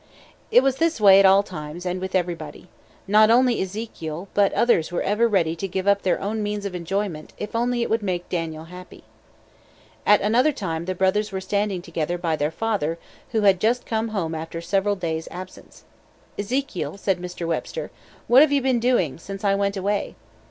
It 0.49 0.63
was 0.63 0.77
this 0.77 0.99
way 0.99 1.19
at 1.19 1.27
all 1.27 1.43
times, 1.43 1.85
and 1.85 2.01
with 2.01 2.15
everybody. 2.15 2.67
Not 3.07 3.29
only 3.29 3.61
Ezekiel, 3.61 4.29
but 4.33 4.51
others 4.53 4.91
were 4.91 5.03
ever 5.03 5.27
ready 5.27 5.55
to 5.55 5.67
give 5.67 5.87
up 5.87 6.01
their 6.01 6.19
own 6.19 6.41
means 6.41 6.65
of 6.65 6.73
enjoyment 6.73 7.33
if 7.37 7.55
only 7.55 7.83
it 7.83 7.89
would 7.91 8.01
make 8.01 8.27
Daniel 8.27 8.63
happy. 8.63 9.03
At 10.03 10.19
another 10.21 10.51
time 10.51 10.85
the 10.85 10.95
brothers 10.95 11.31
were 11.31 11.39
standing 11.39 11.83
together 11.83 12.17
by 12.17 12.35
their 12.35 12.49
father, 12.49 12.97
who 13.31 13.41
had 13.41 13.59
just 13.61 13.85
come 13.85 14.07
home 14.07 14.33
after 14.33 14.59
several 14.59 14.95
days' 14.95 15.27
absence. 15.29 15.83
"Ezekiel," 16.35 16.97
said 16.97 17.19
Mr. 17.19 17.45
Webster, 17.45 17.91
"what 18.25 18.41
have 18.41 18.51
you 18.51 18.63
been 18.63 18.79
doing 18.79 19.19
since 19.19 19.43
I 19.43 19.53
went 19.53 19.77
away?" 19.77 20.15